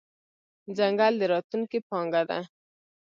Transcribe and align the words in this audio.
ځنګل 0.77 1.13
د 1.19 1.21
راتلونکې 1.31 1.79
پانګه 1.89 2.21
ده. 2.29 2.39